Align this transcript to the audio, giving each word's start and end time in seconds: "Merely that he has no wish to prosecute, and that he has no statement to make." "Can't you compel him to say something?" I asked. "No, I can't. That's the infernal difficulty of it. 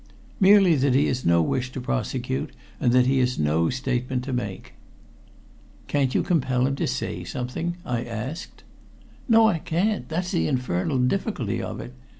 "Merely 0.39 0.73
that 0.77 0.95
he 0.95 1.05
has 1.05 1.27
no 1.27 1.43
wish 1.43 1.71
to 1.73 1.79
prosecute, 1.79 2.49
and 2.79 2.91
that 2.91 3.05
he 3.05 3.19
has 3.19 3.37
no 3.37 3.69
statement 3.69 4.23
to 4.23 4.33
make." 4.33 4.73
"Can't 5.85 6.15
you 6.15 6.23
compel 6.23 6.65
him 6.65 6.75
to 6.77 6.87
say 6.87 7.23
something?" 7.23 7.77
I 7.85 8.03
asked. 8.05 8.63
"No, 9.29 9.47
I 9.47 9.59
can't. 9.59 10.09
That's 10.09 10.31
the 10.31 10.47
infernal 10.47 10.97
difficulty 10.97 11.61
of 11.61 11.79
it. 11.79 11.93